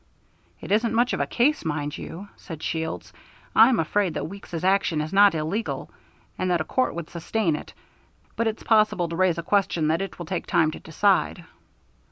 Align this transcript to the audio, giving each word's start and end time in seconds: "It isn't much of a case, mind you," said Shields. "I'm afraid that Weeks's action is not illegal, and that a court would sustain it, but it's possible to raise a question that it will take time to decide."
"It 0.61 0.71
isn't 0.71 0.95
much 0.95 1.13
of 1.13 1.19
a 1.19 1.27
case, 1.27 1.63
mind 1.63 1.95
you," 1.95 2.27
said 2.35 2.63
Shields. 2.63 3.13
"I'm 3.55 3.79
afraid 3.79 4.15
that 4.15 4.27
Weeks's 4.27 4.63
action 4.63 4.99
is 4.99 5.13
not 5.13 5.35
illegal, 5.35 5.91
and 6.39 6.49
that 6.49 6.59
a 6.59 6.63
court 6.63 6.95
would 6.95 7.07
sustain 7.11 7.55
it, 7.55 7.71
but 8.35 8.47
it's 8.47 8.63
possible 8.63 9.07
to 9.09 9.15
raise 9.15 9.37
a 9.37 9.43
question 9.43 9.89
that 9.89 10.01
it 10.01 10.17
will 10.17 10.25
take 10.25 10.47
time 10.47 10.71
to 10.71 10.79
decide." 10.79 11.45